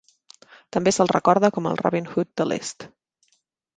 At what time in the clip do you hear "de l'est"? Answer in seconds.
2.43-2.89